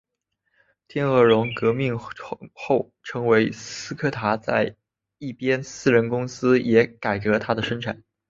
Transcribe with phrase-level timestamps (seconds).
[0.87, 1.99] 天鹅绒革命
[2.53, 4.75] 后成为斯柯达在
[5.19, 8.01] 一边私人公司也改革它的生产。